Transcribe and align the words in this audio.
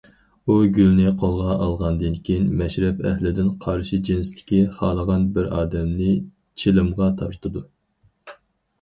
ئۇ 0.51 0.53
گۈلنى 0.77 1.11
قولىغا 1.23 1.57
ئالغاندىن 1.65 2.15
كېيىن 2.29 2.47
مەشرەپ 2.63 3.05
ئەھلىدىن 3.11 3.53
قارشى 3.67 4.01
جىنستىكى 4.11 4.65
خالىغان 4.81 5.31
بىر 5.39 5.55
ئادەمنى 5.61 6.13
چىلىمغا 6.65 7.15
تارتىدۇ. 7.25 7.69